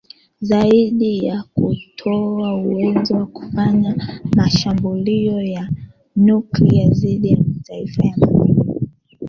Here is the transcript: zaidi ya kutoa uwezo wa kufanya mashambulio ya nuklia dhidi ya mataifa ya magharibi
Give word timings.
zaidi 0.41 1.17
ya 1.25 1.43
kutoa 1.53 2.55
uwezo 2.55 3.15
wa 3.15 3.25
kufanya 3.25 4.19
mashambulio 4.35 5.41
ya 5.41 5.69
nuklia 6.15 6.89
dhidi 6.89 7.31
ya 7.31 7.37
mataifa 7.37 8.03
ya 8.05 8.13
magharibi 8.17 8.81